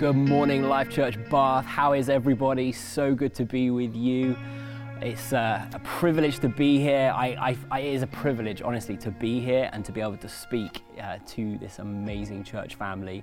[0.00, 1.66] Good morning, Life Church Bath.
[1.66, 2.72] How is everybody?
[2.72, 4.34] So good to be with you.
[5.02, 7.12] It's uh, a privilege to be here.
[7.14, 10.16] I, I, I, it is a privilege, honestly, to be here and to be able
[10.16, 13.22] to speak uh, to this amazing church family.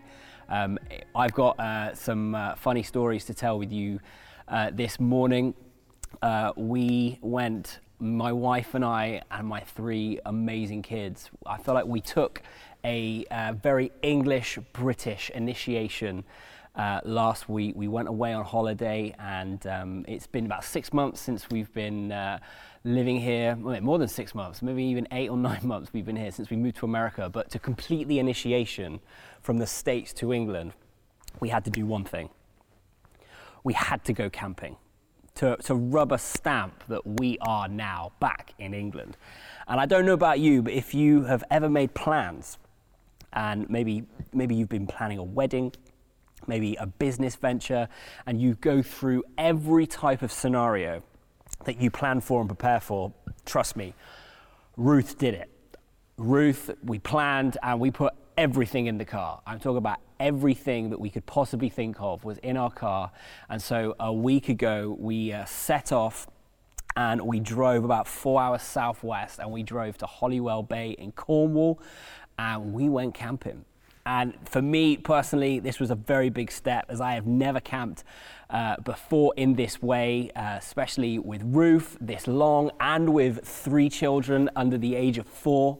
[0.49, 0.77] Um,
[1.15, 3.99] I've got uh, some uh, funny stories to tell with you
[4.47, 5.55] uh, this morning.
[6.21, 11.31] Uh, we went, my wife and I, and my three amazing kids.
[11.43, 12.43] I feel like we took
[12.85, 13.25] a
[13.63, 16.23] very English British initiation
[16.77, 17.75] uh, last week.
[17.75, 22.13] We went away on holiday, and um, it's been about six months since we've been
[22.13, 22.39] uh,
[22.85, 23.57] living here.
[23.59, 26.49] Well, more than six months, maybe even eight or nine months we've been here since
[26.49, 27.29] we moved to America.
[27.29, 29.01] But to complete the initiation
[29.41, 30.73] from the States to England,
[31.41, 32.30] we had to do one thing
[33.67, 34.77] we had to go camping.
[35.35, 39.17] To, to rub a stamp that we are now back in England.
[39.67, 42.57] And I don't know about you, but if you have ever made plans,
[43.33, 45.73] and maybe, maybe you've been planning a wedding,
[46.47, 47.88] maybe a business venture,
[48.25, 51.03] and you go through every type of scenario
[51.66, 53.13] that you plan for and prepare for,
[53.45, 53.94] trust me,
[54.75, 55.49] Ruth did it.
[56.17, 59.41] Ruth, we planned and we put everything in the car.
[59.45, 63.11] I'm talking about everything that we could possibly think of was in our car.
[63.49, 66.27] And so a week ago, we uh, set off
[66.95, 71.80] and we drove about four hours southwest and we drove to Holywell Bay in Cornwall
[72.39, 73.66] and we went camping.
[74.08, 78.05] And for me personally, this was a very big step as I have never camped
[78.49, 84.49] uh, before in this way, uh, especially with Ruth this long and with three children
[84.55, 85.80] under the age of four.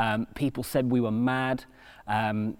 [0.00, 1.64] Um, people said we were mad.
[2.08, 2.56] Um,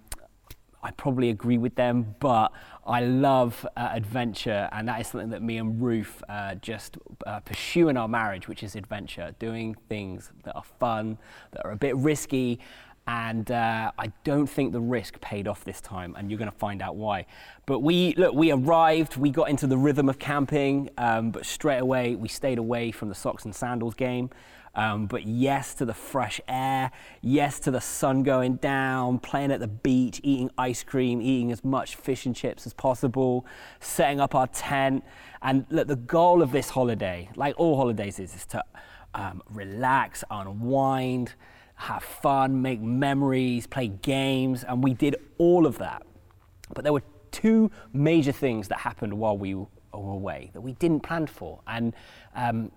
[0.80, 2.52] I probably agree with them, but
[2.86, 7.40] I love uh, adventure, and that is something that me and Ruth uh, just uh,
[7.40, 11.18] pursue in our marriage, which is adventure, doing things that are fun,
[11.50, 12.60] that are a bit risky,
[13.10, 16.56] and uh, I don't think the risk paid off this time, and you're going to
[16.56, 17.26] find out why.
[17.66, 21.78] But we look, we arrived, we got into the rhythm of camping, um, but straight
[21.78, 24.30] away we stayed away from the socks and sandals game.
[24.76, 29.58] Um, but yes to the fresh air, yes to the sun going down, playing at
[29.58, 33.44] the beach, eating ice cream, eating as much fish and chips as possible,
[33.80, 35.02] setting up our tent.
[35.42, 38.62] And look, the goal of this holiday, like all holidays, is, is to
[39.14, 41.34] um, relax, unwind
[41.80, 46.02] have fun, make memories, play games, and we did all of that.
[46.74, 51.00] But there were two major things that happened while we were away that we didn't
[51.00, 51.60] plan for.
[51.66, 51.94] And
[52.34, 52.70] um,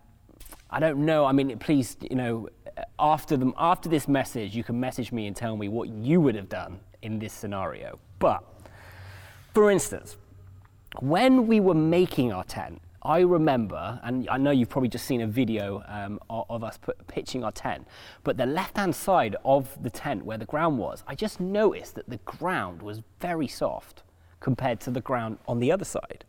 [0.69, 2.49] I don't know, I mean, please, you know,
[2.97, 6.35] after, them, after this message, you can message me and tell me what you would
[6.35, 7.99] have done in this scenario.
[8.19, 8.43] But,
[9.53, 10.17] for instance,
[10.99, 15.21] when we were making our tent, I remember, and I know you've probably just seen
[15.21, 17.85] a video um, of, of, us put, pitching our tent,
[18.23, 21.95] but the left hand side of the tent where the ground was, I just noticed
[21.95, 24.03] that the ground was very soft
[24.39, 26.23] compared to the ground on the other side.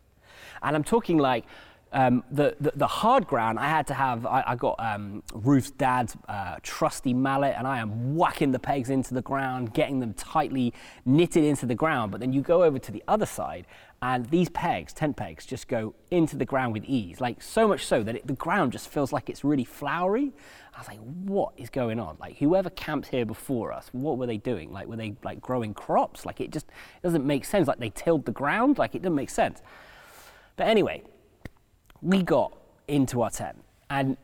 [0.63, 1.45] And I'm talking like
[1.93, 5.71] um, the, the, the, hard ground, I had to have, I, I got um, Ruth's
[5.71, 10.13] dad's uh, trusty mallet and I am whacking the pegs into the ground, getting them
[10.15, 10.75] tightly
[11.05, 12.11] knitted into the ground.
[12.11, 13.67] But then you go over to the other side
[14.05, 17.87] and these pegs, tent pegs, just go into the ground with ease, like so much
[17.87, 20.31] so that it, the ground just feels like it's really flowery.
[20.75, 22.19] I was like, what is going on?
[22.21, 24.71] Like whoever camped here before us, what were they doing?
[24.71, 26.27] Like were they like growing crops?
[26.27, 26.67] Like it just
[27.03, 27.67] doesn't make sense.
[27.67, 29.63] Like they tilled the ground, like it doesn't make sense.
[30.57, 31.03] But anyway,
[32.03, 32.55] we got
[32.87, 33.57] into our tent.
[33.89, 34.19] And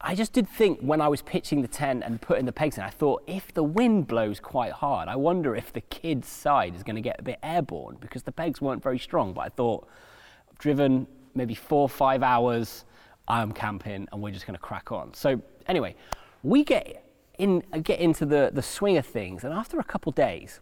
[0.00, 2.84] I just did think when I was pitching the tent and putting the pegs in,
[2.84, 6.82] I thought if the wind blows quite hard, I wonder if the kid's side is
[6.82, 9.32] going to get a bit airborne because the pegs weren't very strong.
[9.32, 9.88] But I thought,
[10.50, 12.84] I've driven maybe four or five hours,
[13.28, 15.14] I'm camping and we're just going to crack on.
[15.14, 15.96] So, anyway,
[16.42, 17.04] we get,
[17.38, 20.60] in, uh, get into the, the swing of things, and after a couple of days,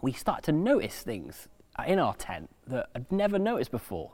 [0.00, 1.48] we start to notice things
[1.78, 4.12] uh, in our tent that I'd never noticed before.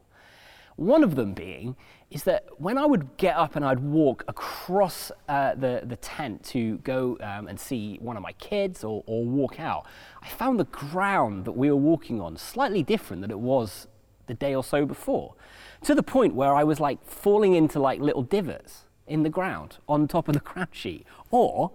[0.77, 1.75] One of them being
[2.11, 6.45] is that when I would get up and I'd walk across uh, the, the tent
[6.45, 9.87] to go um, and see one of my kids or, or walk out,
[10.23, 13.89] I found the ground that we were walking on slightly different than it was
[14.27, 15.35] the day or so before.
[15.83, 19.79] To the point where I was like falling into like little divots in the ground
[19.89, 21.07] on top of the ground sheet.
[21.31, 21.73] Or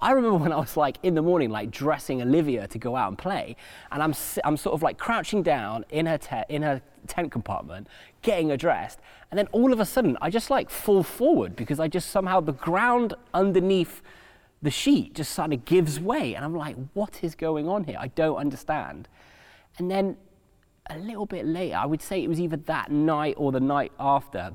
[0.00, 3.08] I remember when I was like in the morning, like dressing Olivia to go out
[3.08, 3.56] and play,
[3.90, 4.14] and I'm,
[4.44, 7.88] I'm sort of like crouching down in her, te- in her tent compartment,
[8.20, 9.00] getting her dressed,
[9.30, 12.40] and then all of a sudden I just like fall forward because I just somehow
[12.40, 14.02] the ground underneath
[14.60, 17.96] the sheet just sort of gives way, and I'm like, what is going on here?
[17.98, 19.08] I don't understand.
[19.78, 20.16] And then
[20.90, 23.92] a little bit later, I would say it was either that night or the night
[23.98, 24.52] after,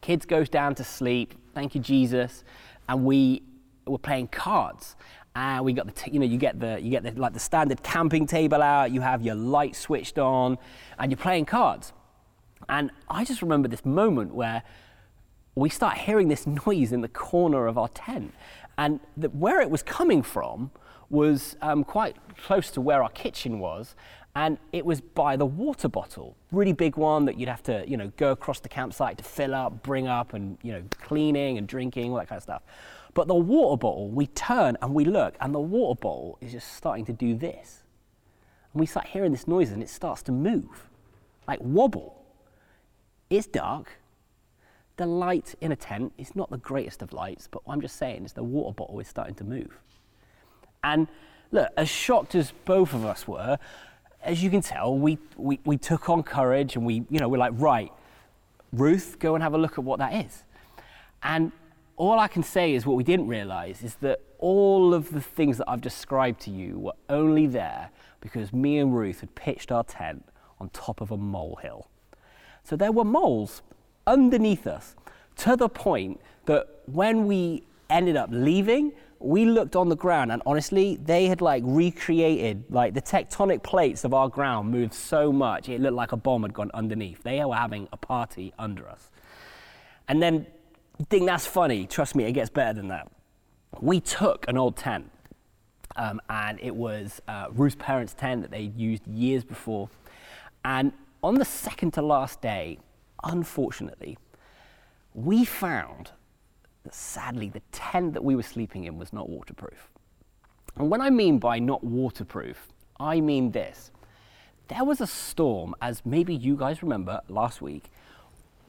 [0.00, 2.42] kids goes down to sleep, thank you Jesus,
[2.88, 3.42] and we
[3.86, 4.96] were playing cards.
[5.34, 7.40] and we got the, t- you know, you get the, you get the, like the
[7.40, 10.58] standard camping table out, you have your light switched on,
[10.98, 11.92] and you're playing cards.
[12.68, 14.62] And I just remember this moment where
[15.54, 18.34] we start hearing this noise in the corner of our tent.
[18.78, 20.70] And the, where it was coming from
[21.10, 23.94] was um, quite close to where our kitchen was.
[24.34, 27.98] And it was by the water bottle, really big one that you'd have to, you
[27.98, 31.68] know, go across the campsite to fill up, bring up, and you know, cleaning and
[31.68, 32.62] drinking, all that kind of stuff.
[33.14, 36.74] But the water bottle, we turn and we look, and the water bottle is just
[36.74, 37.82] starting to do this.
[38.72, 40.88] And we start hearing this noise, and it starts to move,
[41.46, 42.24] like wobble.
[43.28, 43.98] It's dark.
[44.96, 47.96] The light in a tent is not the greatest of lights, but what I'm just
[47.96, 49.78] saying is the water bottle is starting to move.
[50.84, 51.08] And
[51.50, 53.58] look, as shocked as both of us were,
[54.22, 57.38] as you can tell, we, we, we took on courage and we, you know, we're
[57.38, 57.92] like, right,
[58.72, 60.44] Ruth, go and have a look at what that is.
[61.22, 61.52] And
[62.02, 65.58] all I can say is what we didn't realize is that all of the things
[65.58, 67.90] that I've described to you were only there
[68.20, 70.24] because me and Ruth had pitched our tent
[70.58, 71.86] on top of a molehill.
[72.64, 73.62] So there were moles
[74.04, 74.96] underneath us
[75.36, 78.90] to the point that when we ended up leaving,
[79.20, 84.02] we looked on the ground and honestly, they had like recreated, like the tectonic plates
[84.02, 87.22] of our ground moved so much, it looked like a bomb had gone underneath.
[87.22, 89.08] They were having a party under us.
[90.08, 90.48] And then,
[91.08, 91.86] think that's funny?
[91.86, 93.10] Trust me, it gets better than that.
[93.80, 95.10] We took an old tent,
[95.96, 99.88] um, and it was uh, Ruth's parents' tent that they'd used years before.
[100.64, 100.92] And
[101.22, 102.78] on the second to last day,
[103.24, 104.18] unfortunately,
[105.14, 106.10] we found
[106.84, 109.90] that sadly the tent that we were sleeping in was not waterproof.
[110.76, 112.68] And when I mean by not waterproof,
[112.98, 113.90] I mean this.
[114.68, 117.90] There was a storm, as maybe you guys remember last week,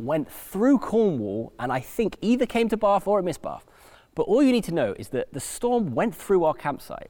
[0.05, 3.65] went through Cornwall and I think either came to Bath or it missed Bath.
[4.15, 7.09] But all you need to know is that the storm went through our campsite.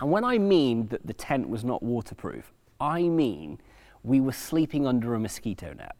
[0.00, 3.58] And when I mean that the tent was not waterproof, I mean
[4.02, 5.96] we were sleeping under a mosquito net.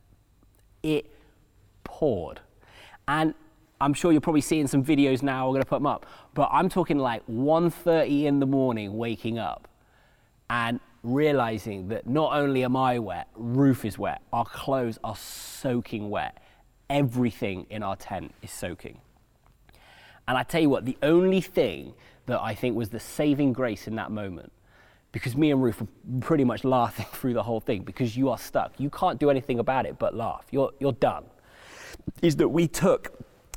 [0.82, 1.11] It
[1.85, 2.41] poured.
[3.06, 3.35] And
[3.81, 5.50] I'm sure you're probably seeing some videos now.
[5.50, 6.06] We're to put them up.
[6.35, 9.69] But I'm talking like 1.30 in the morning waking up
[10.50, 16.11] and realizing that not only am I wet, Ruth is wet, our clothes are soaking
[16.11, 16.43] wet.
[16.91, 18.99] Everything in our tent is soaking.
[20.27, 21.93] And I tell you what, the only thing
[22.27, 24.51] that I think was the saving grace in that moment,
[25.12, 25.89] because me and Ruth were
[26.21, 28.73] pretty much laughing through the whole thing, because you are stuck.
[28.79, 30.47] You can't do anything about it but laugh.
[30.50, 31.25] You're, you're done.
[32.23, 33.12] Is that we took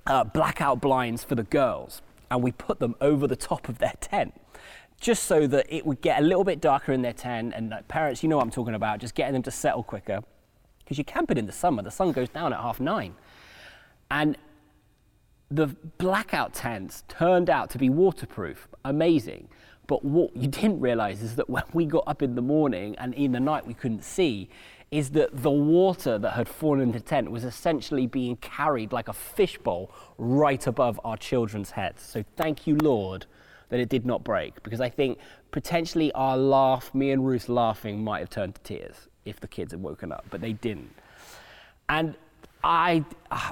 [0.05, 3.93] uh, blackout blinds for the girls and we put them over the top of their
[4.01, 4.33] tent
[4.99, 7.81] just so that it would get a little bit darker in their tent and uh,
[7.83, 10.21] parents you know what i'm talking about just getting them to settle quicker.
[10.79, 13.15] Because you're camping in the summer the sun goes down at half nine.
[14.09, 14.37] And
[15.49, 15.67] the
[15.97, 18.67] blackout tents turned out to be waterproof.
[18.83, 19.49] Amazing.
[19.87, 23.13] But what you didn't realize is that when we got up in the morning and
[23.13, 24.49] in the night we couldn't see
[24.89, 29.09] is that the water that had fallen into the tent was essentially being carried like
[29.09, 32.01] a fishbowl right above our children's heads.
[32.01, 33.25] So thank you, Lord,
[33.69, 35.17] that it did not break, because I think
[35.51, 39.73] potentially our laugh, me and Ruth laughing, might have turned to tears if the kids
[39.73, 40.93] had woken up, but they didn't.
[41.89, 42.15] And
[42.63, 43.05] I,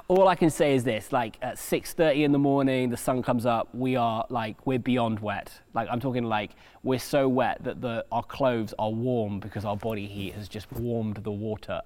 [0.07, 3.45] all I can say is this: like at 6:30 in the morning, the sun comes
[3.45, 3.73] up.
[3.73, 5.51] We are like we're beyond wet.
[5.73, 6.51] Like I'm talking like
[6.83, 10.71] we're so wet that the our clothes are warm because our body heat has just
[10.71, 11.81] warmed the water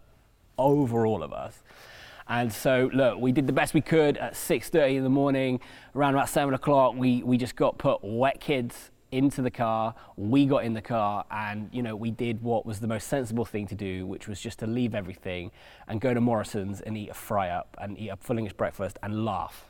[0.58, 1.62] over all of us.
[2.30, 5.60] And so, look, we did the best we could at 6:30 in the morning.
[5.96, 9.96] Around about seven o'clock, we we just got put wet kids into the car.
[10.16, 13.46] We got in the car and, you know, we did what was the most sensible
[13.46, 15.52] thing to do, which was just to leave everything
[15.88, 19.00] and go to Morrison's and eat a fry up and eat a full English breakfast
[19.02, 19.66] and laugh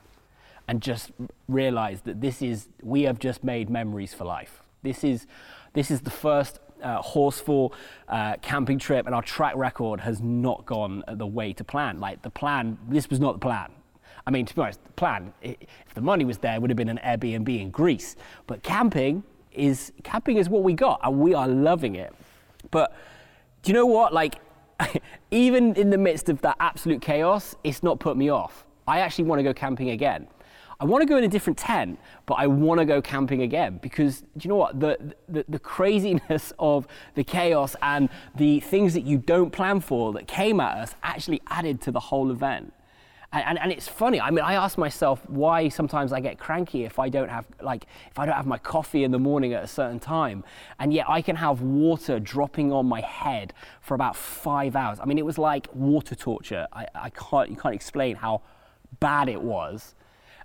[0.68, 1.10] and just
[1.48, 4.62] realize that this is, we have just made memories for life.
[4.82, 5.26] This is,
[5.72, 7.72] this is the first uh, Horsfall
[8.08, 12.00] uh, camping trip and our track record has not gone the way to plan.
[12.00, 13.70] Like the plan, this was not the plan.
[14.26, 15.56] I mean, to be honest, the plan, if
[15.94, 18.16] the money was there, would have been an Airbnb in Greece.
[18.46, 19.22] But camping
[19.52, 22.14] is camping is what we got, and we are loving it.
[22.70, 22.94] But
[23.62, 24.12] do you know what?
[24.12, 24.36] Like,
[25.30, 28.64] even in the midst of that absolute chaos, it's not put me off.
[28.86, 30.26] I actually want to go camping again.
[30.80, 33.78] I want to go in a different tent, but I want to go camping again
[33.82, 34.80] because do you know what?
[34.80, 40.14] The, the, the, craziness of the chaos and the things that you don't plan for
[40.14, 42.72] that came at us actually added to the whole event.
[43.32, 44.20] And, and, and, it's funny.
[44.20, 47.86] I mean, I ask myself why sometimes I get cranky if I don't have like
[48.10, 50.42] if I don't have my coffee in the morning at a certain time,
[50.80, 54.98] and yet I can have water dropping on my head for about five hours.
[55.00, 56.66] I mean, it was like water torture.
[56.72, 58.42] I, I can't you can't explain how
[58.98, 59.94] bad it was.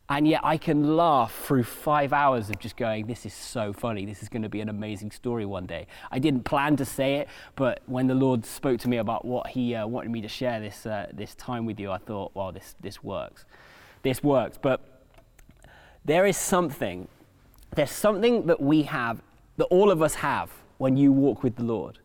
[0.08, 4.06] And yet I can laugh through five hours of just going, this is so funny.
[4.06, 5.88] This is going to be an amazing story one day.
[6.12, 9.48] I didn't plan to say it, but when the Lord spoke to me about what
[9.48, 12.52] He uh, wanted me to share this, uh, this time with you, I thought, well,
[12.52, 13.46] this, this works.
[14.04, 14.60] This works.
[14.62, 14.80] But
[16.04, 17.08] there is something,
[17.76, 19.24] there's something that we have,
[19.58, 21.98] that all of us have when you walk with the Lord.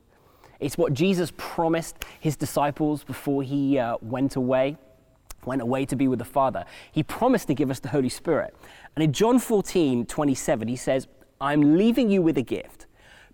[0.58, 4.78] It's what Jesus promised His disciples before He uh, went away
[5.46, 8.54] went away to be with the Father, he promised to give us the Holy Spirit.
[8.94, 11.06] And in John 14, 27, he says,
[11.40, 12.86] I'm leaving you with a gift,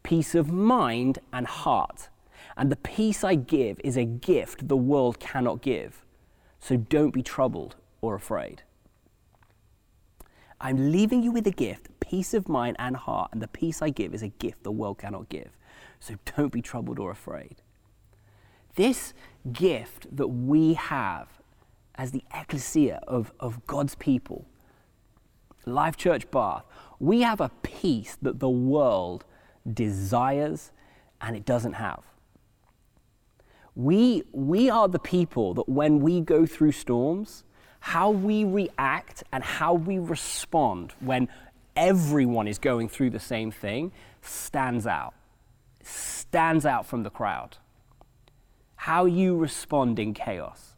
[0.02, 2.08] peace of mind and heart.
[2.56, 6.04] And the peace I give is a gift the world cannot give.
[6.60, 8.62] So don't be troubled or afraid.
[10.60, 13.90] I'm leaving you with a gift, peace of mind and heart, and the peace I
[13.90, 15.50] give is a gift the world cannot give.
[16.00, 17.56] So don't be troubled or afraid.
[18.75, 19.12] This
[19.52, 21.36] gift that we have
[21.99, 24.47] as the ecclesia of, of God's people,
[25.65, 26.65] Life Church Bath,
[27.00, 29.25] we have a peace that the world
[29.73, 30.71] desires
[31.21, 32.03] and it doesn't have.
[33.75, 37.45] We, we are the people that when we go through storms,
[37.81, 41.29] how we react and how we respond when
[41.75, 45.15] everyone is going through the same thing stands out,
[45.83, 47.59] stands out from the crowd.
[48.76, 50.75] How you respond in chaos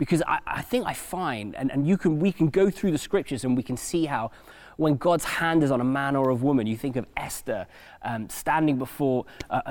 [0.00, 2.98] because I, I think I find, and, and you can, we can go through the
[2.98, 4.30] scriptures and we can see how
[4.78, 7.66] when God's hand is on a man or a woman, you think of Esther
[8.00, 9.26] um, standing before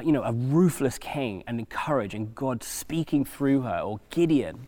[0.05, 4.67] you know, a ruthless king and encourage and God speaking through her, or Gideon,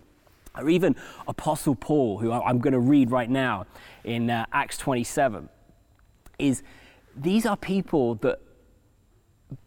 [0.58, 0.96] or even
[1.28, 3.68] Apostle Paul, who I'm going to read right now
[4.04, 5.48] in uh, Acts 27,
[6.40, 6.64] is
[7.16, 8.40] these are people that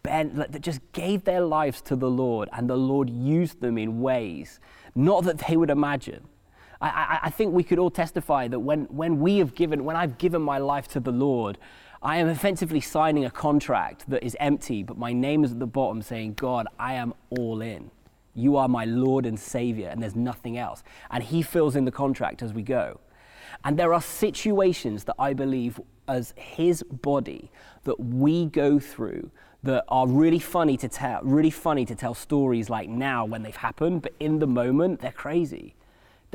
[0.03, 4.01] bent, that just gave their lives to the Lord, and the Lord used them in
[4.01, 4.59] ways
[4.95, 6.27] not that they would imagine.
[6.81, 9.97] I, I, I, think we could all testify that when, when we have given, when
[9.97, 11.59] I've given my life to the Lord,
[12.03, 15.67] I am effectively signing a contract that is empty, but my name is at the
[15.67, 17.91] bottom saying, God, I am all in.
[18.35, 20.83] You are my Lord and Savior, and there's nothing else.
[21.11, 23.01] And He fills in the contract as we go.
[23.65, 27.51] And there are situations that I believe, as His body,
[27.85, 29.31] that we go through
[29.63, 33.57] that are really funny to tell, really funny to tell stories like now when they've
[33.57, 35.75] happened, but in the moment, they're crazy.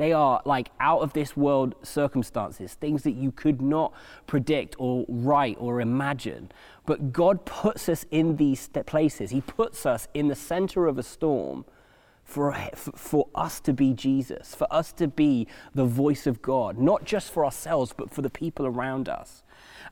[0.00, 3.92] They are like out of this world circumstances, things that you could not
[4.26, 6.50] predict or write or imagine.
[6.86, 9.30] But God puts us in these places.
[9.30, 11.66] He puts us in the center of a storm
[12.24, 17.04] for, for us to be Jesus, for us to be the voice of God, not
[17.04, 19.42] just for ourselves, but for the people around us.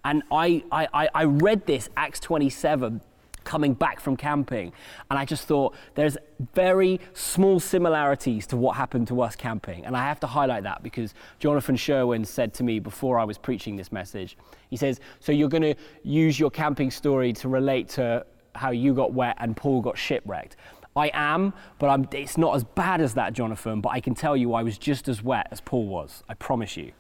[0.05, 3.01] And I, I, I read this, Acts 27,
[3.49, 4.73] coming back from camping.
[5.11, 6.19] And I just thought there's
[6.55, 9.87] very small similarities to what happened to us camping.
[9.87, 13.39] And I have to highlight that because Jonathan Sherwin said to me before I was
[13.39, 14.37] preaching this message,
[14.69, 18.93] he says, So you're going to use your camping story to relate to how you
[18.93, 20.57] got wet and Paul got shipwrecked.
[20.95, 24.37] I am, but I'm, it's not as bad as that, Jonathan, but I can tell
[24.37, 26.23] you I was just as wet as Paul was.
[26.29, 26.93] I promise you.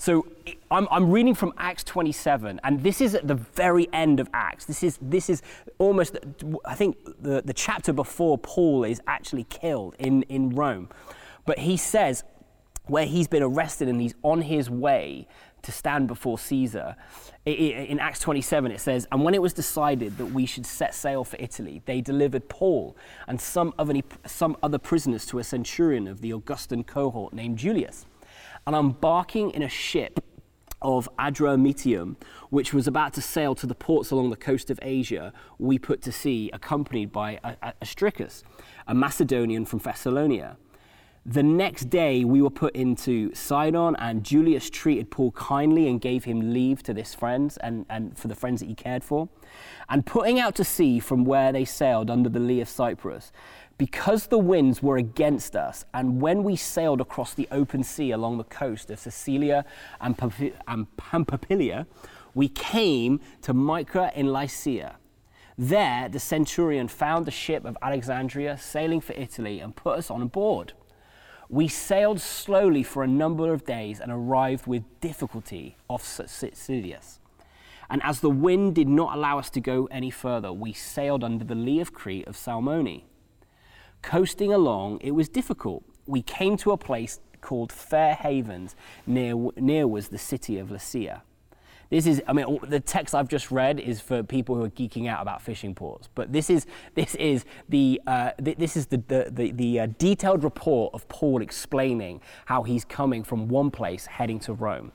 [0.00, 0.26] So
[0.70, 4.64] I'm, I'm, reading from Acts 27, and this is at the very end of Acts.
[4.64, 5.42] This is, this is
[5.78, 6.16] almost,
[6.64, 10.88] I think, the, the chapter before Paul is actually killed in, in Rome.
[11.46, 12.22] But he says,
[12.86, 15.26] where he's been arrested and he's on his way
[15.62, 16.94] to stand before Caesar.
[17.44, 21.24] In Acts 27, it says, And when it was decided that we should set sail
[21.24, 26.06] for Italy, they delivered Paul and some, of any, some other prisoners to a centurion
[26.06, 28.06] of the Augustan cohort named Julius
[28.68, 30.22] and embarking in a ship
[30.82, 32.16] of Adramyttium,
[32.50, 36.02] which was about to sail to the ports along the coast of Asia, we put
[36.02, 38.44] to sea, accompanied by Aristarchus,
[38.86, 40.58] a Macedonian from Thessalonica.
[41.24, 46.24] The next day, we were put into Sidon, and Julius treated Paul kindly and gave
[46.24, 49.30] him leave to his friends and, and for the friends that he cared for.
[49.88, 53.32] And putting out to sea from where they sailed under the lee of Cyprus,
[53.78, 58.36] because the winds were against us, and when we sailed across the open sea along
[58.36, 59.64] the coast of Cilicia
[60.00, 60.18] and,
[60.96, 61.86] Pamphylia,
[62.34, 64.96] we came to Mycra in Lycia.
[65.56, 70.26] There, the centurion found the ship of Alexandria sailing for Italy and put us on
[70.28, 70.72] board.
[71.48, 77.20] We sailed slowly for a number of days and arrived with difficulty off Sicilius.
[77.90, 81.44] And as the wind did not allow us to go any further, we sailed under
[81.44, 83.02] the lee of Crete of Salmone.
[84.02, 85.84] Coasting along, it was difficult.
[86.06, 88.74] We came to a place called Fair Havens,
[89.06, 91.22] near, near was the city of Lasea.
[91.90, 95.08] This is, I mean, the text I've just read is for people who are geeking
[95.08, 96.08] out about fishing ports.
[96.14, 99.86] But this is, this is the, uh, th- this is the, the, the, the uh,
[99.98, 104.92] detailed report of Paul explaining how he's coming from one place heading to Rome.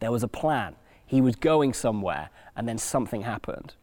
[0.00, 0.74] There was a plan.
[1.06, 3.74] He was going somewhere, and then something happened.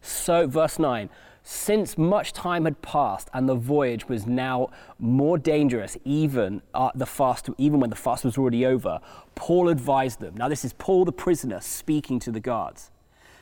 [0.00, 1.10] So, verse 9
[1.48, 7.06] since much time had passed and the voyage was now more dangerous, even uh, the
[7.06, 8.98] fast, even when the fast was already over,
[9.36, 10.34] Paul advised them.
[10.36, 12.90] Now, this is Paul the prisoner speaking to the guards,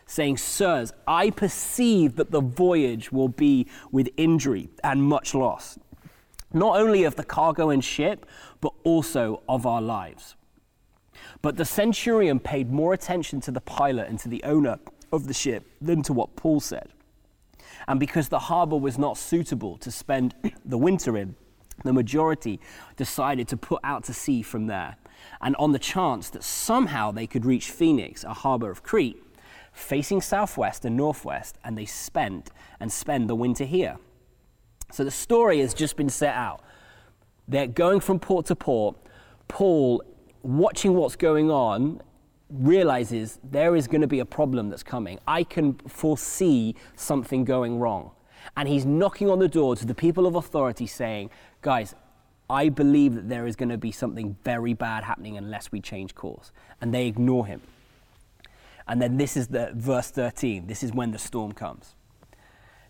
[0.05, 5.79] saying, Sirs, I perceive that the voyage will be with injury and much loss,
[6.53, 8.27] not only of the cargo and ship,
[8.61, 10.37] but also of our lives.
[11.41, 14.79] But the centurion paid more attention to the pilot and to the owner
[15.11, 16.91] of the ship than to what Paul said.
[17.89, 21.37] And because the harbor was not suitable to spend the winter in,
[21.85, 22.61] the majority
[22.97, 24.97] decided to put out to sea from there.
[25.41, 29.21] And on the chance that somehow they could reach Phoenix, a harbor of Crete,
[29.73, 33.97] facing southwest and northwest, and they spent and spend the winter here.
[34.93, 36.63] So the story has just been set out.
[37.49, 38.97] They're going from port to port.
[39.49, 40.03] Paul,
[40.43, 42.01] watching what's going on,
[42.55, 45.19] realizes there is going to be a problem that's coming.
[45.27, 48.13] I can foresee something going wrong.
[48.57, 51.31] And he's knocking on the door to the people of authority saying,
[51.63, 51.95] guys,
[52.49, 56.15] I believe that there is going to be something very bad happening unless we change
[56.15, 56.53] course.
[56.81, 57.63] And they ignore him.
[58.87, 60.67] And then this is the verse 13.
[60.67, 61.95] This is when the storm comes.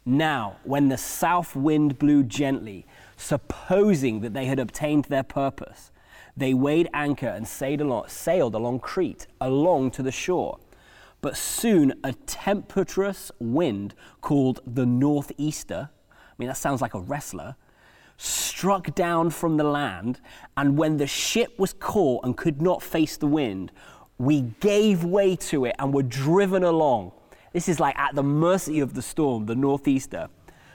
[0.05, 2.85] Now, when the south wind blew gently,
[3.17, 5.93] supposing that they had obtained their purpose,
[6.37, 10.59] they weighed anchor and sailed along, Crete, along to the shore.
[11.21, 17.57] But soon a tempestuous wind called the Northeaster, I mean, that sounds like a wrestler,
[18.17, 20.21] struck down from the land.
[20.57, 23.73] And when the ship was caught and could not face the wind,
[24.19, 27.13] we gave way to it and were driven along.
[27.53, 30.29] This is like at the mercy of the storm, the Northeaster.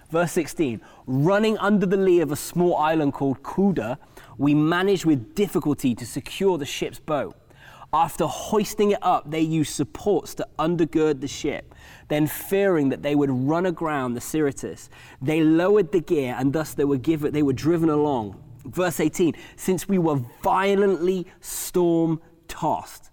[0.09, 3.97] Verse 16 running under the lee of a small island called Cauda,
[4.37, 7.35] we managed with difficulty to secure the ship's boat.
[7.91, 11.73] After hoisting it up, they used supports to undergird the ship.
[12.07, 14.89] Then, fearing that they would run aground the Syrtis,
[15.21, 18.39] they lowered the gear and thus they were, given, they were driven along.
[18.65, 23.09] Verse 18 Since we were violently storm tossed,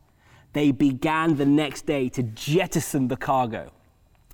[0.52, 3.72] they began the next day to jettison the cargo.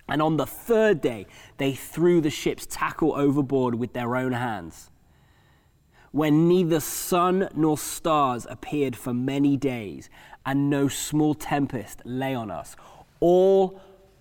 [0.09, 4.91] And on the third day, they threw the ship's tackle overboard with their own hands
[6.13, 10.09] when neither sun nor stars appeared for many days,
[10.45, 12.77] and no small tempest lay on us,
[13.19, 13.81] all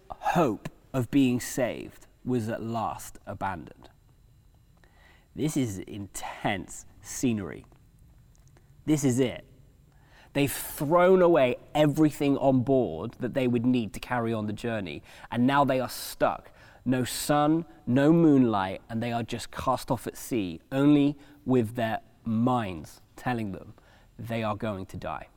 [0.10, 3.90] hope of being saved was at last abandoned.
[5.36, 7.66] This is intense scenery.
[8.86, 9.46] This is it.
[10.34, 15.04] They've thrown away everything on board that they would need to carry on the journey,
[15.30, 16.52] and now they are stuck.
[16.86, 22.00] No sun, no moonlight, and they are just cast off at sea, only with their
[22.24, 23.74] minds telling them
[24.18, 25.28] they are going to die.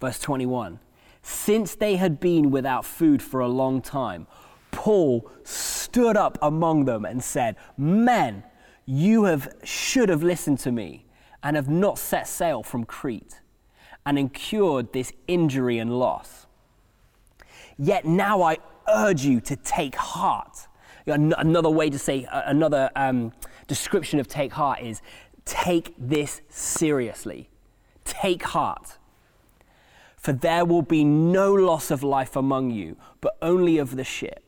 [0.00, 0.78] Verse 21
[1.22, 4.26] Since they had been without food for a long time,
[4.70, 8.44] Paul stood up among them and said, Men,
[8.88, 11.04] you have, should have listened to me
[11.42, 13.40] and have not set sail from Crete
[14.04, 16.46] and incurred this injury and loss.
[17.78, 20.68] Yet now I urge you to take heart
[21.08, 23.32] Another way to say, another um,
[23.66, 25.00] description of take heart is
[25.44, 27.48] take this seriously.
[28.04, 28.98] Take heart.
[30.16, 34.47] For there will be no loss of life among you, but only of the ship.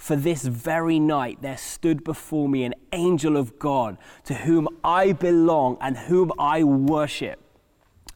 [0.00, 5.12] For this very night there stood before me an angel of God to whom I
[5.12, 7.38] belong and whom I worship.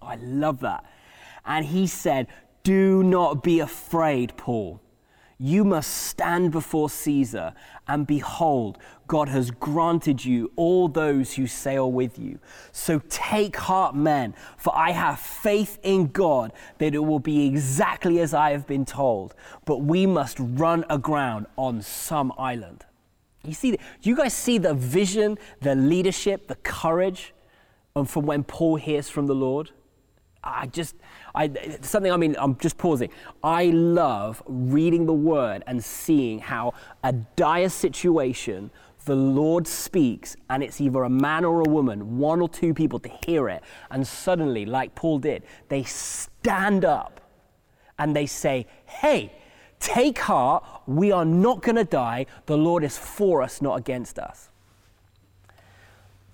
[0.01, 0.83] Oh, I love that.
[1.45, 2.27] And he said,
[2.63, 4.81] Do not be afraid, Paul.
[5.39, 7.55] You must stand before Caesar,
[7.89, 12.39] and behold, God has granted you all those who sail with you.
[12.73, 18.21] So take heart, men, for I have faith in God that it will be exactly
[18.21, 19.35] as I have been told.
[19.65, 22.85] But we must run aground on some island.
[23.45, 27.35] You see, you guys see the vision, the leadership, the courage
[27.97, 29.71] um, from when Paul hears from the Lord?
[30.45, 30.95] I just,
[31.35, 33.11] I, something, I mean, I'm just pausing.
[33.43, 38.71] I love reading the word and seeing how a dire situation,
[39.07, 42.99] the Lord speaks, and it's either a man or a woman, one or two people
[43.01, 43.63] to hear it.
[43.91, 47.21] And suddenly, like Paul did, they stand up
[47.99, 49.33] and they say, Hey,
[49.81, 50.65] take heart.
[50.87, 52.27] We are not going to die.
[52.47, 54.51] The Lord is for us, not against us.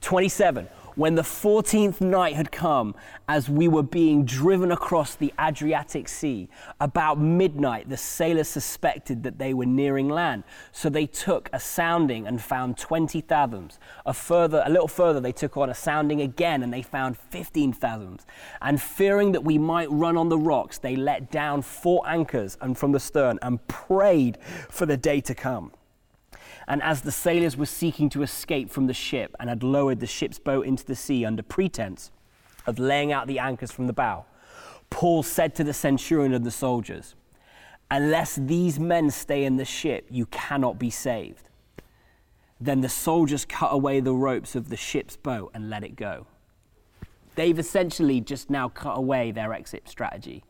[0.01, 0.69] 27.
[1.01, 2.95] When the 14th night had come,
[3.27, 9.39] as we were being driven across the Adriatic Sea, about midnight the sailors suspected that
[9.39, 10.45] they were nearing land.
[10.73, 13.79] So they took a sounding and found 20 fathoms.
[14.05, 17.73] A further, a little further, they took on a sounding again and they found 15
[17.73, 18.27] fathoms.
[18.61, 22.77] And fearing that we might run on the rocks, they let down four anchors and
[22.77, 24.37] from the stern and prayed
[24.69, 25.73] for the day to come.
[26.71, 30.07] And as the sailors were seeking to escape from the ship and had lowered the
[30.07, 32.13] ship's boat into the sea under pretense
[32.65, 34.25] of laying out the anchors from the bow,
[34.89, 37.17] Paul said to the centurion and the soldiers,
[37.91, 41.49] Unless these men stay in the ship, you cannot be saved.
[42.61, 46.29] Then the soldiers cut away the ropes of the ship's boat and let it go.
[47.35, 50.45] They've essentially just now cut away their exit strategy.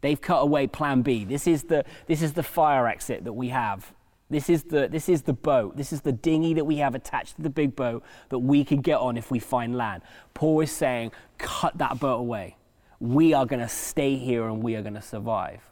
[0.00, 1.24] They've cut away plan B.
[1.24, 3.92] This is the, this is the fire exit that we have
[4.30, 5.76] this is, the, this is the boat.
[5.76, 8.80] This is the dinghy that we have attached to the big boat that we can
[8.80, 10.02] get on if we find land.
[10.34, 12.56] Paul is saying, cut that boat away.
[13.00, 15.62] We are going to stay here and we are going to survive.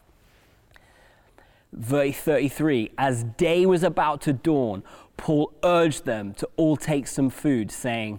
[1.72, 4.82] Verse 33 As day was about to dawn,
[5.16, 8.18] Paul urged them to all take some food, saying,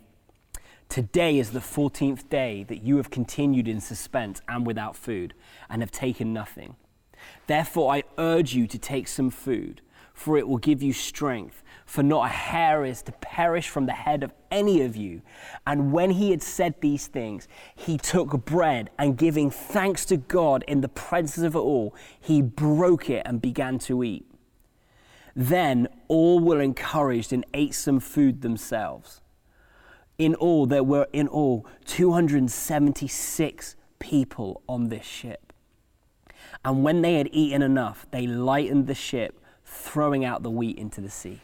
[0.88, 5.34] Today is the 14th day that you have continued in suspense and without food,
[5.70, 6.76] and have taken nothing.
[7.48, 9.82] Therefore, I urge you to take some food
[10.20, 11.64] for it will give you strength.
[11.86, 15.22] For not a hair is to perish from the head of any of you.
[15.66, 20.66] And when he had said these things, he took bread and giving thanks to God
[20.68, 24.26] in the presence of all, he broke it and began to eat.
[25.38, 29.22] Then all were encouraged and ate some food themselves.
[30.18, 35.54] In all, there were in all 276 people on this ship.
[36.66, 39.39] And when they had eaten enough, they lightened the ship
[39.70, 41.40] throwing out the wheat into the sea.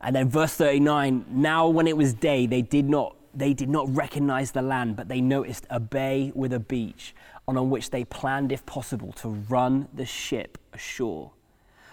[0.00, 3.94] And then verse 39 now when it was day, they did not, they did not
[3.94, 7.14] recognize the land, but they noticed a bay with a beach,
[7.48, 11.32] on which they planned, if possible, to run the ship ashore.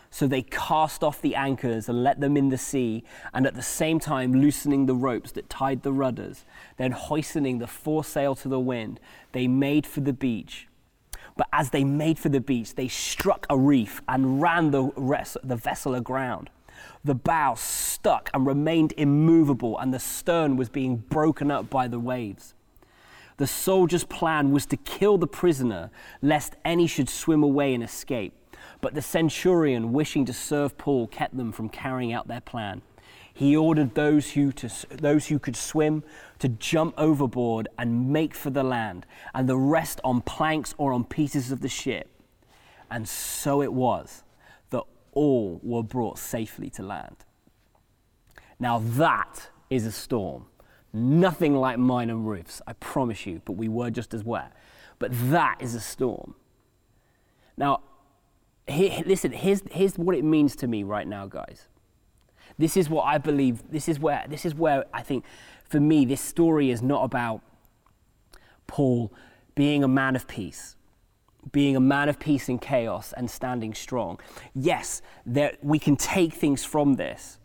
[0.10, 3.62] So they cast off the anchors and let them in the sea, and at the
[3.62, 6.44] same time loosening the ropes that tied the rudders.
[6.76, 9.00] Then hoisting the foresail to the wind,
[9.32, 10.68] they made for the beach
[11.38, 14.92] but as they made for the beach, they struck a reef and ran the,
[15.44, 16.50] the vessel aground.
[17.04, 22.00] The bow stuck and remained immovable, and the stern was being broken up by the
[22.00, 22.54] waves.
[23.38, 25.90] The soldiers' plan was to kill the prisoner,
[26.22, 28.34] lest any should swim away and escape.
[28.82, 32.82] But the centurion, wishing to serve Paul, kept them from carrying out their plan.
[33.34, 36.04] He ordered those who, to, those who could swim
[36.40, 41.06] to jump overboard and make for the land, and the rest on planks or on
[41.06, 42.10] pieces of the ship.
[42.90, 44.24] And so it was
[44.72, 47.18] that all were brought safely to land.
[48.60, 50.46] Now, that is a storm.
[50.94, 54.52] Nothing like mine and Ruth's, I promise you, but we were just as wet.
[55.00, 56.36] But that is a storm.
[57.58, 57.82] Now,
[58.68, 61.68] listen, here's, here's what it means to me right now, guys.
[62.62, 63.70] This is what I believe.
[63.72, 65.26] This is where this is where I think
[65.66, 67.42] for me this story is not about
[68.68, 69.12] Paul
[69.56, 70.76] being a man of peace,
[71.52, 74.20] being a man of peace in chaos and standing strong.
[74.54, 77.40] Yes, there, we can take things from this.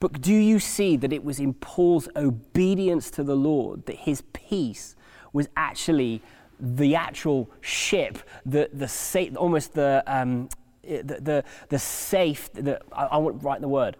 [0.00, 4.22] But do you see that it was in Paul's obedience to the Lord that his
[4.32, 4.96] peace
[5.32, 6.22] was actually
[6.58, 10.48] the actual ship, the, the safe, almost the, um,
[10.82, 13.96] the, the, the safe, the, I, I won't write the word,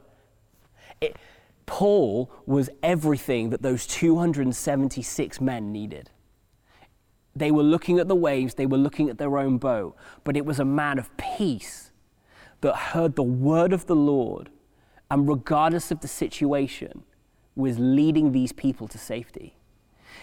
[1.00, 1.16] it,
[1.66, 6.10] Paul was everything that those 276 men needed.
[7.34, 10.44] They were looking at the waves, they were looking at their own boat, but it
[10.44, 11.92] was a man of peace
[12.60, 14.50] that heard the word of the Lord
[15.10, 17.04] and, regardless of the situation,
[17.56, 19.56] was leading these people to safety.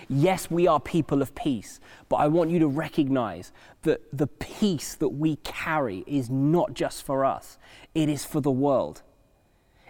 [0.10, 3.52] Yes, we are people of peace, but I want you to recognize
[3.84, 7.58] that the peace that we carry is not just for us,
[7.96, 9.02] it is for the world.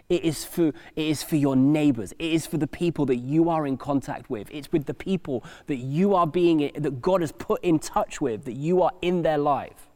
[0.08, 2.12] It is for, it is for your neighbors.
[2.12, 4.48] It is for the people that you are in contact with.
[4.50, 8.44] It's with the people that you are being, that God has put in touch with,
[8.46, 9.88] that you are in their life.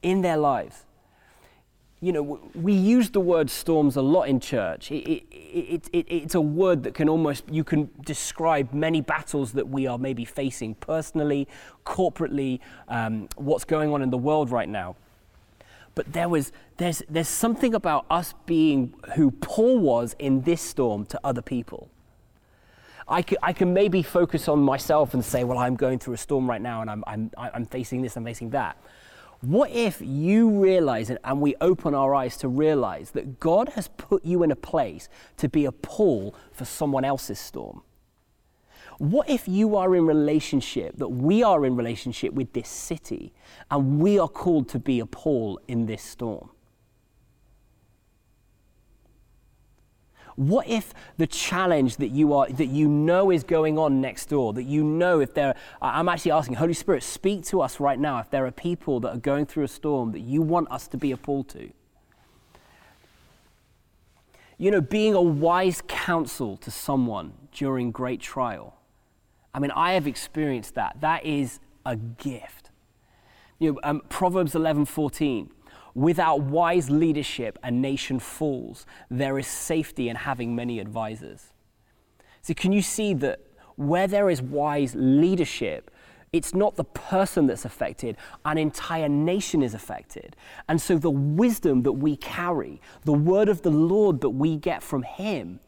[0.00, 0.84] In their lives.
[2.00, 4.92] You know, we use the word storms a lot in church.
[4.92, 9.52] It, it, it, it, it's a word that can almost, you can describe many battles
[9.54, 11.48] that we are maybe facing personally,
[11.84, 14.94] corporately, um, what's going on in the world right now
[15.96, 21.06] but there was there's there's something about us being who Paul was in this storm
[21.06, 21.90] to other people.
[23.08, 26.18] I can, I can maybe focus on myself and say, well, I'm going through a
[26.18, 28.76] storm right now and I'm, I'm, I'm facing this, I'm facing that.
[29.42, 34.24] What if you realize and we open our eyes to realize that God has put
[34.24, 37.82] you in a place to be a Paul for someone else's storm?
[38.98, 43.32] What if you are in relationship, that we are in relationship with this city,
[43.70, 46.50] and we are called to be a Paul in this storm?
[50.36, 54.52] What if the challenge that you are that you know is going on next door,
[54.52, 58.18] that you know if there I'm actually asking, Holy Spirit, speak to us right now
[58.18, 60.98] if there are people that are going through a storm that you want us to
[60.98, 61.70] be a Paul to.
[64.58, 68.75] You know, being a wise counsel to someone during great trial.
[69.56, 70.98] I mean, I have experienced that.
[71.00, 72.70] That is a gift.
[73.58, 75.50] You know, um, Proverbs 11 14
[75.94, 78.84] Without wise leadership, a nation falls.
[79.10, 81.54] There is safety in having many advisors.
[82.42, 83.40] So, can you see that
[83.76, 85.90] where there is wise leadership,
[86.34, 90.36] it's not the person that's affected, an entire nation is affected.
[90.68, 94.82] And so, the wisdom that we carry, the word of the Lord that we get
[94.82, 95.60] from Him,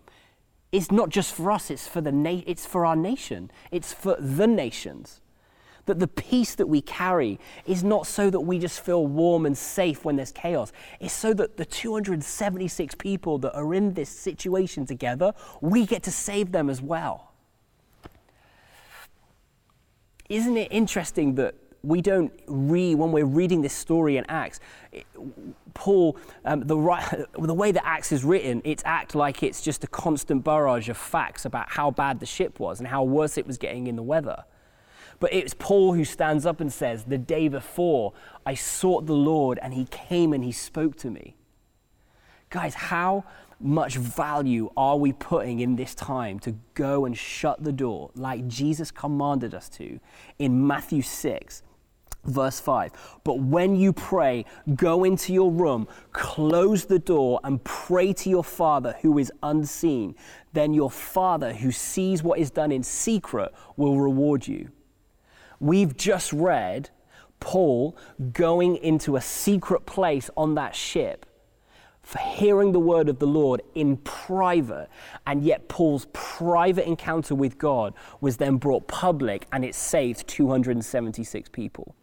[0.72, 4.16] is not just for us, it's for, the na- it's for our nation, it's for
[4.18, 5.20] the nations.
[5.86, 9.56] That the peace that we carry is not so that we just feel warm and
[9.56, 10.70] safe when there's chaos.
[11.00, 16.10] It's so that the 276 people that are in this situation together, we get to
[16.10, 17.32] save them as well.
[20.28, 24.60] Isn't it interesting that we don't read, when we're reading this story in Acts,
[25.78, 29.84] Paul, um, the, right, the way that Acts is written, it's act like it's just
[29.84, 33.46] a constant barrage of facts about how bad the ship was and how worse it
[33.46, 34.42] was getting in the weather.
[35.20, 38.12] But it's Paul who stands up and says, The day before,
[38.44, 41.36] I sought the Lord and he came and he spoke to me.
[42.50, 43.24] Guys, how
[43.60, 48.48] much value are we putting in this time to go and shut the door like
[48.48, 50.00] Jesus commanded us to
[50.40, 51.62] in Matthew 6?
[52.24, 52.92] Verse 5
[53.24, 58.44] But when you pray, go into your room, close the door, and pray to your
[58.44, 60.14] Father who is unseen.
[60.52, 64.70] Then your Father who sees what is done in secret will reward you.
[65.60, 66.90] We've just read
[67.40, 67.96] Paul
[68.32, 71.26] going into a secret place on that ship
[72.08, 74.88] for hearing the word of the Lord in private,
[75.26, 81.50] and yet Paul's private encounter with God was then brought public and it saved 276
[81.50, 81.94] people.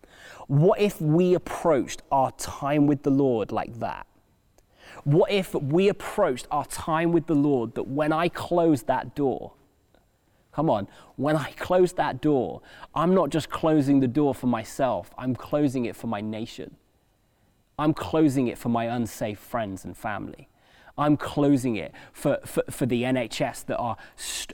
[0.47, 4.05] What if we approached our time with the Lord like that?
[5.03, 9.53] What if we approached our time with the Lord that when I closed that door,
[10.55, 12.62] Come on, when I close that door,
[12.93, 16.77] I'm not just closing the door for myself, I'm closing it for my nation.
[17.77, 20.47] I'm closing it for my unsafe friends and family.
[20.97, 23.97] I'm closing it for, for, for the NHS that, are,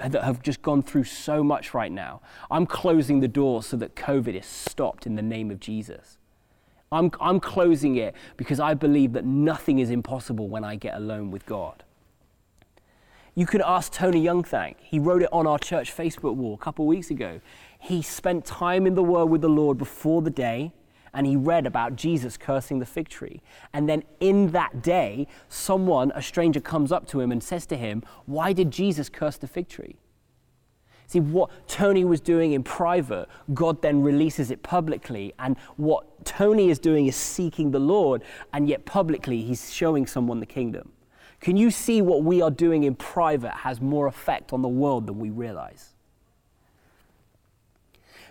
[0.04, 2.22] that have just gone through so much right now.
[2.50, 6.18] I'm closing the door so that COVID is stopped in the name of Jesus.
[6.92, 11.32] I'm, I'm closing it because I believe that nothing is impossible when I get alone
[11.32, 11.84] with God.
[13.34, 14.76] You can ask Tony Youngthank.
[14.82, 17.40] He wrote it on our church Facebook wall a couple of weeks ago.
[17.80, 20.74] He spent time in the Word with the Lord before the day,
[21.14, 23.42] and he read about Jesus cursing the fig tree.
[23.74, 27.78] And then in that day, someone, a stranger, comes up to him and says to
[27.78, 29.98] him, Why did Jesus curse the fig tree?
[31.08, 35.34] See, what Tony was doing in private, God then releases it publicly.
[35.40, 40.40] And what Tony is doing is seeking the Lord, and yet publicly, he's showing someone
[40.40, 40.94] the kingdom.
[41.42, 45.06] Can you see what we are doing in private has more effect on the world
[45.08, 45.91] than we realize?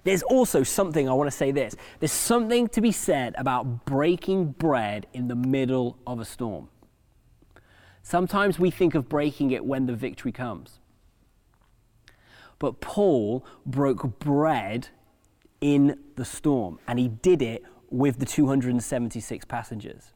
[0.04, 4.52] There's also something, I want to say this there's something to be said about breaking
[4.52, 6.68] bread in the middle of a storm.
[8.02, 10.78] Sometimes we think of breaking it when the victory comes.
[12.58, 14.88] But Paul broke bread
[15.60, 20.12] in the storm, and he did it with the 276 passengers.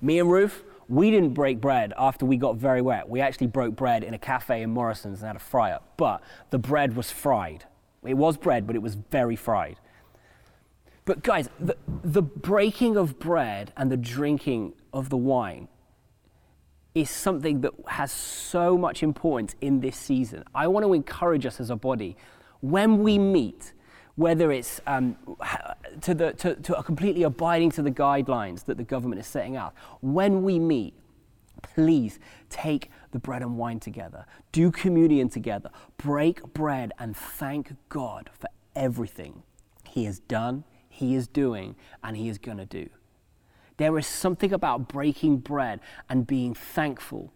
[0.00, 3.08] Me and Ruth, we didn't break bread after we got very wet.
[3.08, 5.94] We actually broke bread in a cafe in Morrison's and had a fry up.
[5.96, 7.64] But the bread was fried.
[8.04, 9.78] It was bread, but it was very fried.
[11.04, 15.68] But guys, the, the breaking of bread and the drinking of the wine
[16.94, 20.44] is something that has so much importance in this season.
[20.54, 22.16] I want to encourage us as a body
[22.60, 23.72] when we meet
[24.16, 25.16] whether it's um,
[26.00, 29.74] to, the, to, to completely abiding to the guidelines that the government is setting out.
[30.00, 30.94] When we meet,
[31.62, 32.18] please
[32.50, 38.48] take the bread and wine together, do communion together, break bread, and thank God for
[38.74, 39.42] everything
[39.88, 42.88] He has done, He is doing, and He is going to do.
[43.78, 47.32] There is something about breaking bread and being thankful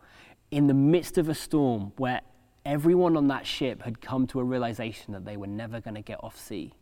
[0.51, 2.21] in the midst of a storm where
[2.67, 6.03] everyone on that ship had come to a realization that they were never going to
[6.03, 6.73] get off sea.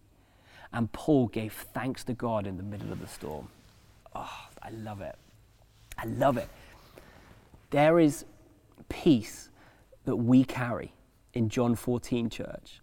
[0.72, 3.48] and Paul gave thanks to God in the middle of the storm.
[4.16, 5.14] Oh, I love it.
[5.96, 6.48] I love it.
[7.70, 8.24] There is
[8.88, 9.50] peace
[10.04, 10.92] that we carry
[11.34, 12.80] in John 14, church.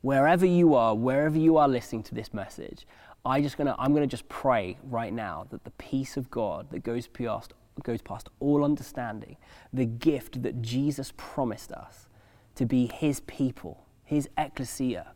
[0.00, 2.86] Wherever you are, wherever you are listening to this message,
[3.24, 6.70] I just gonna, I'm going to just pray right now that the peace of God
[6.70, 9.36] that goes past, goes past all understanding,
[9.72, 12.08] the gift that Jesus promised us
[12.54, 15.12] to be his people, his ecclesia,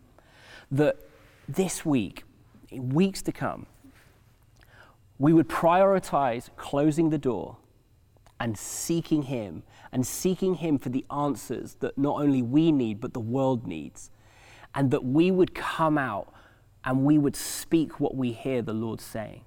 [0.71, 0.97] that
[1.49, 2.25] this week,
[2.71, 3.67] in weeks to come,
[5.19, 7.57] we would prioritize closing the door
[8.39, 13.15] and seeking him and seeking him for the answers that not only we need, but
[13.15, 14.11] the world needs.
[14.75, 16.33] And that we would come out
[16.85, 19.43] and we would speak what we hear the Lord saying,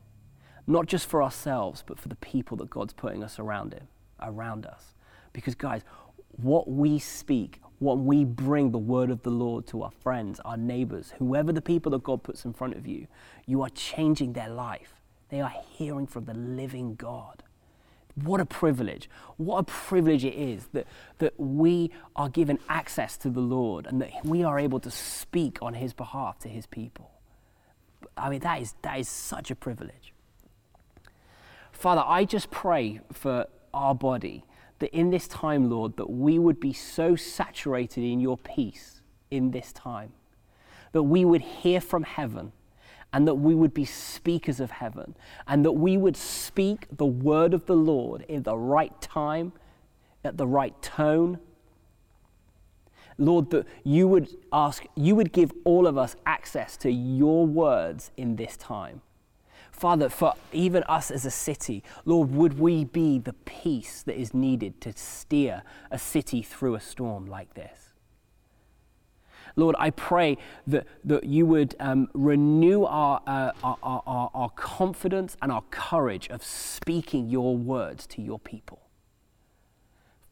[0.69, 3.87] not just for ourselves, but for the people that God's putting us around Him,
[4.21, 4.93] around us.
[5.33, 5.81] Because, guys,
[6.31, 10.57] what we speak, what we bring the word of the Lord to our friends, our
[10.57, 13.07] neighbors, whoever the people that God puts in front of you,
[13.47, 14.93] you are changing their life.
[15.29, 17.41] They are hearing from the living God.
[18.13, 19.09] What a privilege.
[19.37, 20.85] What a privilege it is that,
[21.17, 25.57] that we are given access to the Lord and that we are able to speak
[25.63, 27.09] on His behalf to His people.
[28.15, 30.13] I mean, that is, that is such a privilege.
[31.79, 34.43] Father, I just pray for our body
[34.79, 38.99] that in this time, Lord, that we would be so saturated in your peace
[39.31, 40.11] in this time,
[40.91, 42.51] that we would hear from heaven
[43.13, 45.15] and that we would be speakers of heaven
[45.47, 49.53] and that we would speak the word of the Lord in the right time,
[50.25, 51.39] at the right tone,
[53.17, 58.11] Lord, that you would ask, you would give all of us access to your words
[58.17, 59.01] in this time.
[59.79, 64.33] Father, for even us as a city, Lord, would we be the peace that is
[64.33, 67.93] needed to steer a city through a storm like this?
[69.55, 70.37] Lord, I pray
[70.67, 76.27] that, that you would um, renew our, uh, our, our, our confidence and our courage
[76.27, 78.81] of speaking your words to your people.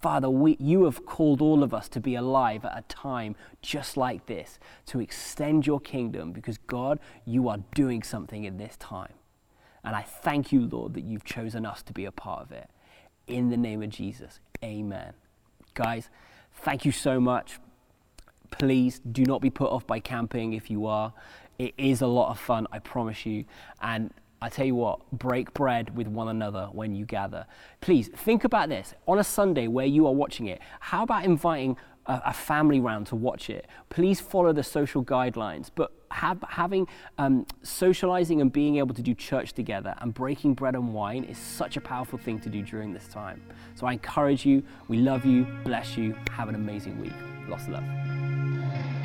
[0.01, 3.95] Father, we, you have called all of us to be alive at a time just
[3.95, 9.13] like this, to extend your kingdom, because God, you are doing something in this time.
[9.87, 12.69] And I thank you, Lord, that you've chosen us to be a part of it.
[13.25, 15.13] In the name of Jesus, amen.
[15.75, 16.09] Guys,
[16.55, 17.57] thank you so much.
[18.51, 21.13] Please do not be put off by camping if you are.
[21.57, 23.45] It is a lot of fun, I promise you.
[23.81, 27.45] And I tell you what, break bread with one another when you gather.
[27.79, 28.93] Please think about this.
[29.07, 33.15] On a Sunday where you are watching it, how about inviting a, family round to
[33.15, 33.65] watch it?
[33.87, 39.13] Please follow the social guidelines, but have, having um, socializing and being able to do
[39.13, 42.93] church together and breaking bread and wine is such a powerful thing to do during
[42.93, 43.41] this time.
[43.75, 44.63] So I encourage you.
[44.87, 45.45] We love you.
[45.63, 46.15] Bless you.
[46.31, 47.13] Have an amazing week.
[47.47, 48.96] Lots of love.